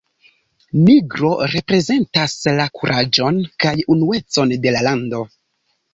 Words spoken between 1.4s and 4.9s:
reprezentas la kuraĝon kaj unuecon de la